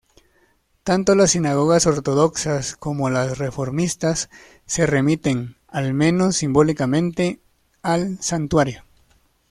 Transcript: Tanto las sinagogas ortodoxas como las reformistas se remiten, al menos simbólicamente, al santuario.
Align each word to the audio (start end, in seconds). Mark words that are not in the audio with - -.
Tanto 0.83 1.13
las 1.13 1.29
sinagogas 1.29 1.85
ortodoxas 1.85 2.75
como 2.75 3.11
las 3.11 3.37
reformistas 3.37 4.31
se 4.65 4.87
remiten, 4.87 5.57
al 5.67 5.93
menos 5.93 6.37
simbólicamente, 6.37 7.39
al 7.83 8.17
santuario. 8.19 8.83